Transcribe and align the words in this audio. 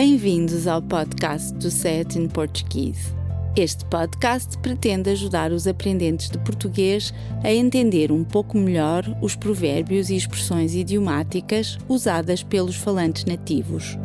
Bem-vindos 0.00 0.68
ao 0.68 0.80
podcast 0.80 1.52
do 1.54 1.72
Set 1.72 2.16
in 2.16 2.28
Portuguese. 2.28 3.12
Este 3.56 3.84
podcast 3.86 4.56
pretende 4.58 5.10
ajudar 5.10 5.50
os 5.50 5.66
aprendentes 5.66 6.30
de 6.30 6.38
português 6.38 7.12
a 7.42 7.52
entender 7.52 8.12
um 8.12 8.22
pouco 8.22 8.56
melhor 8.56 9.02
os 9.20 9.34
provérbios 9.34 10.08
e 10.08 10.14
expressões 10.14 10.72
idiomáticas 10.72 11.78
usadas 11.88 12.44
pelos 12.44 12.76
falantes 12.76 13.24
nativos. 13.24 13.96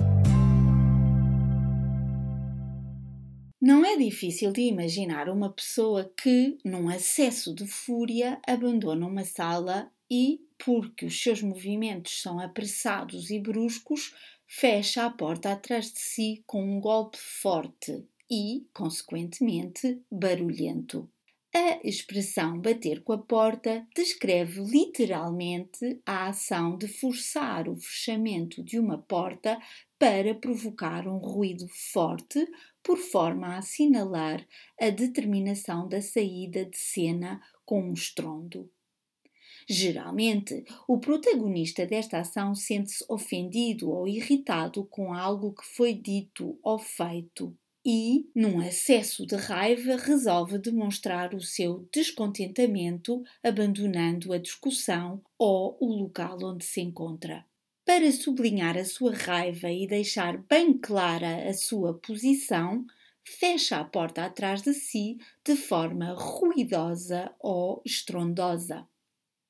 Não 3.61 3.85
é 3.85 3.95
difícil 3.95 4.51
de 4.51 4.61
imaginar 4.61 5.29
uma 5.29 5.51
pessoa 5.51 6.11
que, 6.19 6.57
num 6.65 6.89
acesso 6.89 7.53
de 7.53 7.67
fúria, 7.67 8.39
abandona 8.47 9.05
uma 9.05 9.25
sala 9.25 9.91
e, 10.09 10.41
porque 10.57 11.05
os 11.05 11.21
seus 11.21 11.43
movimentos 11.43 12.19
são 12.19 12.39
apressados 12.39 13.29
e 13.29 13.39
bruscos, 13.39 14.11
fecha 14.47 15.05
a 15.05 15.09
porta 15.09 15.51
atrás 15.51 15.91
de 15.91 15.99
si 15.99 16.43
com 16.45 16.63
um 16.63 16.79
golpe 16.79 17.17
forte 17.17 18.05
e, 18.29 18.67
consequentemente, 18.73 20.01
barulhento. 20.11 21.09
A 21.55 21.79
expressão 21.83 22.59
bater 22.59 23.03
com 23.03 23.13
a 23.13 23.17
porta 23.19 23.87
descreve 23.95 24.59
literalmente 24.59 26.01
a 26.03 26.29
ação 26.29 26.75
de 26.75 26.87
forçar 26.87 27.69
o 27.69 27.75
fechamento 27.75 28.63
de 28.63 28.79
uma 28.79 28.97
porta 28.97 29.59
para 29.99 30.33
provocar 30.33 31.07
um 31.07 31.19
ruído 31.19 31.67
forte, 31.91 32.43
por 32.81 32.97
forma 32.97 33.49
a 33.49 33.57
assinalar 33.59 34.43
a 34.81 34.89
determinação 34.89 35.87
da 35.87 36.01
saída 36.01 36.65
de 36.65 36.77
cena 36.77 37.39
com 37.63 37.83
um 37.83 37.93
estrondo. 37.93 38.67
Geralmente, 39.67 40.63
o 40.87 40.99
protagonista 40.99 41.85
desta 41.85 42.19
ação 42.19 42.53
sente-se 42.55 43.03
ofendido 43.09 43.89
ou 43.89 44.07
irritado 44.07 44.85
com 44.85 45.13
algo 45.13 45.53
que 45.53 45.65
foi 45.65 45.93
dito 45.93 46.57
ou 46.63 46.77
feito 46.79 47.55
e, 47.85 48.29
num 48.33 48.61
acesso 48.61 49.25
de 49.25 49.35
raiva, 49.35 49.97
resolve 49.97 50.57
demonstrar 50.57 51.33
o 51.33 51.41
seu 51.41 51.87
descontentamento, 51.91 53.23
abandonando 53.43 54.31
a 54.31 54.37
discussão 54.37 55.21
ou 55.37 55.77
o 55.81 55.93
local 55.93 56.37
onde 56.43 56.63
se 56.63 56.79
encontra. 56.81 57.45
Para 57.85 58.09
sublinhar 58.13 58.77
a 58.77 58.85
sua 58.85 59.13
raiva 59.13 59.69
e 59.69 59.85
deixar 59.85 60.37
bem 60.37 60.77
clara 60.77 61.49
a 61.49 61.53
sua 61.53 61.93
posição, 61.93 62.85
fecha 63.21 63.77
a 63.77 63.83
porta 63.83 64.23
atrás 64.23 64.61
de 64.61 64.73
si 64.73 65.17
de 65.45 65.57
forma 65.57 66.13
ruidosa 66.13 67.33
ou 67.39 67.81
estrondosa. 67.85 68.87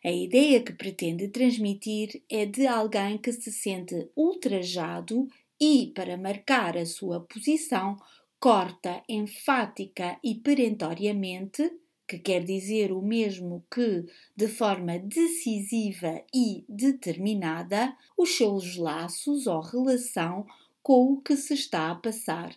A 0.06 0.12
ideia 0.12 0.62
que 0.62 0.74
pretende 0.74 1.30
transmitir 1.30 2.24
é 2.30 2.46
de 2.46 2.68
alguém 2.68 3.18
que 3.18 3.32
se 3.32 3.52
sente 3.54 4.10
ultrajado 4.18 5.28
e, 5.58 5.94
para 5.96 6.18
marcar 6.18 6.78
a 6.78 6.86
sua 6.86 7.22
posição, 7.22 7.96
corta 8.38 9.02
enfática 9.08 10.20
e 10.22 10.36
perentoriamente, 10.36 11.72
que 12.06 12.20
quer 12.20 12.44
dizer 12.44 12.92
o 12.92 13.02
mesmo 13.02 13.64
que 13.74 14.06
de 14.36 14.50
forma 14.50 15.00
decisiva 15.00 16.22
e 16.36 16.66
determinada, 16.68 17.96
os 18.18 18.36
seus 18.36 18.76
laços 18.76 19.48
ou 19.48 19.62
relação 19.62 20.46
com 20.82 21.14
o 21.14 21.22
que 21.22 21.38
se 21.38 21.54
está 21.54 21.90
a 21.90 21.96
passar. 21.96 22.54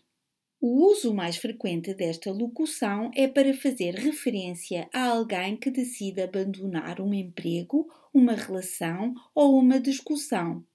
O 0.68 0.90
uso 0.90 1.14
mais 1.14 1.36
frequente 1.36 1.94
desta 1.94 2.32
locução 2.32 3.12
é 3.14 3.28
para 3.28 3.54
fazer 3.54 3.94
referência 3.94 4.90
a 4.92 5.10
alguém 5.10 5.56
que 5.56 5.70
decide 5.70 6.20
abandonar 6.20 7.00
um 7.00 7.14
emprego, 7.14 7.88
uma 8.12 8.32
relação 8.32 9.14
ou 9.32 9.56
uma 9.56 9.78
discussão. 9.78 10.66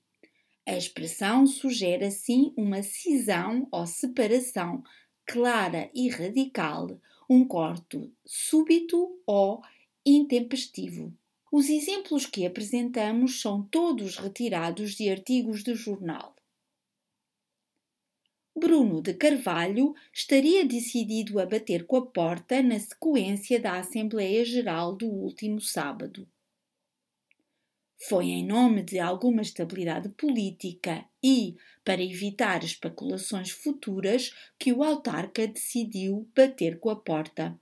A 0.66 0.78
expressão 0.78 1.46
sugere 1.46 2.06
assim 2.06 2.54
uma 2.56 2.82
cisão 2.82 3.68
ou 3.70 3.86
separação 3.86 4.82
clara 5.26 5.92
e 5.94 6.08
radical, 6.08 6.98
um 7.30 7.46
corte 7.46 8.14
súbito 8.26 9.20
ou 9.28 9.62
intempestivo. 10.06 11.14
Os 11.52 11.68
exemplos 11.68 12.26
que 12.26 12.46
apresentamos 12.46 13.42
são 13.42 13.62
todos 13.62 14.16
retirados 14.16 14.96
de 14.96 15.10
artigos 15.10 15.62
de 15.66 15.76
jornal. 15.76 16.34
Bruno 18.62 19.02
de 19.02 19.16
Carvalho 19.16 19.96
estaria 20.14 20.64
decidido 20.64 21.40
a 21.40 21.48
bater 21.48 21.84
com 21.88 21.96
a 21.98 22.06
porta 22.06 22.62
na 22.62 22.80
sequência 22.80 23.60
da 23.60 23.80
Assembleia 23.80 24.46
Geral 24.46 24.96
do 24.96 25.08
último 25.08 25.60
sábado. 25.60 26.28
Foi 28.08 28.26
em 28.26 28.46
nome 28.46 28.84
de 28.84 29.00
alguma 29.00 29.42
estabilidade 29.42 30.10
política 30.10 31.04
e, 31.24 31.56
para 31.84 32.04
evitar 32.04 32.64
especulações 32.64 33.50
futuras, 33.50 34.32
que 34.60 34.72
o 34.72 34.84
autarca 34.84 35.48
decidiu 35.48 36.30
bater 36.36 36.80
com 36.80 36.92
a 36.92 36.96
porta. 36.96 37.60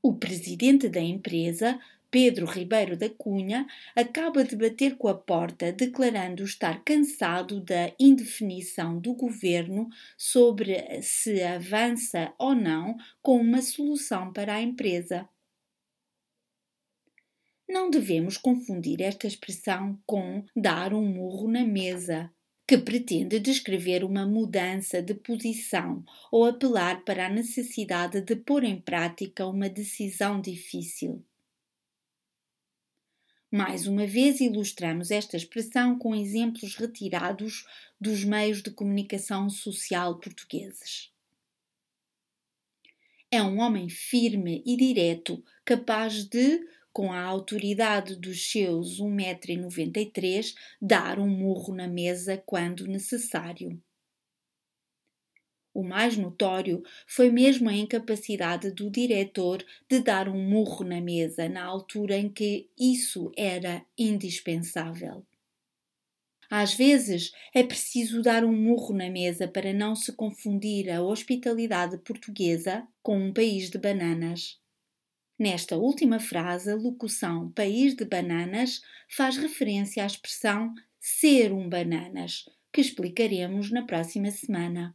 O 0.00 0.14
presidente 0.14 0.88
da 0.88 1.00
empresa 1.00 1.76
Pedro 2.10 2.44
Ribeiro 2.44 2.96
da 2.96 3.08
Cunha 3.08 3.66
acaba 3.94 4.42
de 4.42 4.56
bater 4.56 4.96
com 4.96 5.06
a 5.06 5.14
porta, 5.14 5.72
declarando 5.72 6.42
estar 6.42 6.82
cansado 6.82 7.60
da 7.60 7.92
indefinição 8.00 8.98
do 8.98 9.14
governo 9.14 9.88
sobre 10.18 11.02
se 11.02 11.40
avança 11.40 12.34
ou 12.36 12.52
não 12.54 12.96
com 13.22 13.36
uma 13.36 13.62
solução 13.62 14.32
para 14.32 14.54
a 14.54 14.60
empresa. 14.60 15.28
Não 17.68 17.88
devemos 17.88 18.36
confundir 18.36 19.00
esta 19.00 19.28
expressão 19.28 19.96
com 20.04 20.44
dar 20.56 20.92
um 20.92 21.06
murro 21.06 21.48
na 21.48 21.64
mesa, 21.64 22.28
que 22.66 22.76
pretende 22.76 23.38
descrever 23.38 24.02
uma 24.02 24.26
mudança 24.26 25.00
de 25.00 25.14
posição 25.14 26.04
ou 26.32 26.44
apelar 26.44 27.04
para 27.04 27.26
a 27.26 27.30
necessidade 27.30 28.20
de 28.20 28.34
pôr 28.34 28.64
em 28.64 28.80
prática 28.80 29.46
uma 29.46 29.68
decisão 29.68 30.40
difícil. 30.40 31.24
Mais 33.52 33.84
uma 33.88 34.06
vez 34.06 34.38
ilustramos 34.40 35.10
esta 35.10 35.36
expressão 35.36 35.98
com 35.98 36.14
exemplos 36.14 36.76
retirados 36.76 37.66
dos 38.00 38.22
meios 38.22 38.62
de 38.62 38.70
comunicação 38.70 39.50
social 39.50 40.20
portugueses. 40.20 41.10
É 43.28 43.42
um 43.42 43.58
homem 43.58 43.88
firme 43.88 44.62
e 44.64 44.76
direto, 44.76 45.42
capaz 45.64 46.22
de, 46.24 46.64
com 46.92 47.12
a 47.12 47.20
autoridade 47.20 48.14
dos 48.14 48.52
seus 48.52 49.00
1,93m, 49.00 50.54
dar 50.80 51.18
um 51.18 51.28
murro 51.28 51.74
na 51.74 51.88
mesa 51.88 52.40
quando 52.46 52.86
necessário. 52.86 53.82
O 55.72 55.84
mais 55.84 56.16
notório 56.16 56.82
foi 57.06 57.30
mesmo 57.30 57.68
a 57.68 57.74
incapacidade 57.74 58.72
do 58.72 58.90
diretor 58.90 59.64
de 59.88 60.00
dar 60.00 60.28
um 60.28 60.42
murro 60.42 60.84
na 60.84 61.00
mesa 61.00 61.48
na 61.48 61.64
altura 61.64 62.16
em 62.16 62.28
que 62.28 62.68
isso 62.78 63.30
era 63.36 63.84
indispensável. 63.96 65.24
Às 66.50 66.74
vezes 66.74 67.30
é 67.54 67.62
preciso 67.62 68.20
dar 68.20 68.44
um 68.44 68.52
murro 68.52 68.92
na 68.92 69.08
mesa 69.08 69.46
para 69.46 69.72
não 69.72 69.94
se 69.94 70.12
confundir 70.12 70.90
a 70.90 71.00
hospitalidade 71.00 71.96
portuguesa 71.98 72.84
com 73.00 73.16
um 73.16 73.32
país 73.32 73.70
de 73.70 73.78
bananas. 73.78 74.58
Nesta 75.38 75.76
última 75.76 76.18
frase, 76.18 76.70
a 76.72 76.74
locução 76.74 77.50
país 77.52 77.94
de 77.94 78.04
bananas 78.04 78.82
faz 79.08 79.36
referência 79.36 80.02
à 80.02 80.06
expressão 80.06 80.74
ser 80.98 81.52
um 81.52 81.68
bananas, 81.68 82.44
que 82.72 82.80
explicaremos 82.80 83.70
na 83.70 83.86
próxima 83.86 84.30
semana. 84.30 84.94